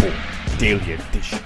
[0.00, 1.38] Rapp Report Daily Edition,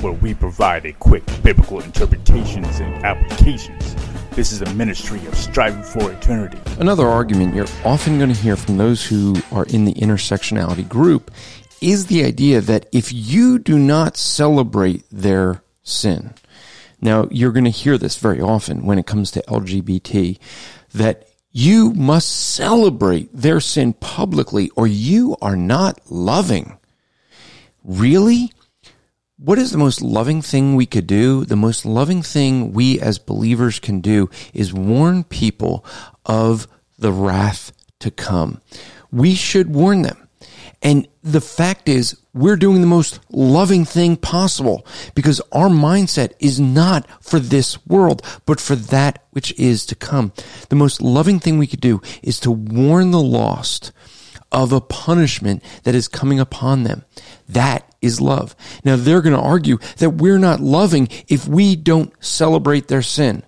[0.00, 3.94] where we provide a quick biblical interpretations and applications.
[4.32, 6.58] This is a ministry of striving for eternity.
[6.78, 11.30] Another argument you're often going to hear from those who are in the intersectionality group
[11.80, 16.34] is the idea that if you do not celebrate their sin,
[17.00, 20.38] now you're going to hear this very often when it comes to LGBT,
[20.94, 26.78] that you must celebrate their sin publicly or you are not loving.
[27.84, 28.50] Really?
[29.36, 31.44] What is the most loving thing we could do?
[31.44, 35.84] The most loving thing we as believers can do is warn people
[36.24, 36.66] of
[36.98, 38.62] the wrath to come.
[39.12, 40.28] We should warn them.
[40.82, 46.60] And the fact is, we're doing the most loving thing possible because our mindset is
[46.60, 50.32] not for this world, but for that which is to come.
[50.68, 53.92] The most loving thing we could do is to warn the lost
[54.54, 57.04] of a punishment that is coming upon them.
[57.48, 58.54] That is love.
[58.84, 63.42] Now they're going to argue that we're not loving if we don't celebrate their sin.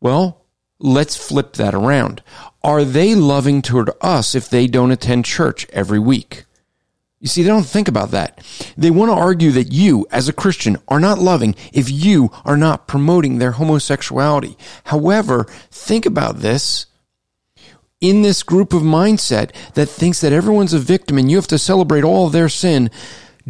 [0.00, 0.46] Well,
[0.78, 2.22] let's flip that around.
[2.62, 6.44] Are they loving toward us if they don't attend church every week?
[7.18, 8.44] You see, they don't think about that.
[8.76, 12.56] They want to argue that you, as a Christian, are not loving if you are
[12.56, 14.56] not promoting their homosexuality.
[14.84, 16.86] However, think about this.
[18.02, 21.58] In this group of mindset that thinks that everyone's a victim and you have to
[21.58, 22.90] celebrate all their sin,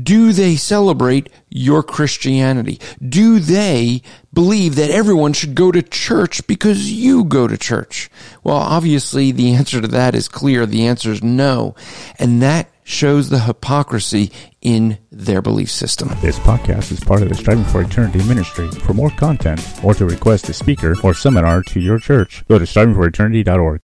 [0.00, 2.78] do they celebrate your Christianity?
[3.00, 4.02] Do they
[4.32, 8.10] believe that everyone should go to church because you go to church?
[8.44, 10.66] Well, obviously the answer to that is clear.
[10.66, 11.74] The answer is no.
[12.18, 16.10] And that shows the hypocrisy in their belief system.
[16.20, 18.70] This podcast is part of the Striving for Eternity ministry.
[18.70, 22.64] For more content or to request a speaker or seminar to your church, go to
[22.64, 23.80] strivingforeternity.org.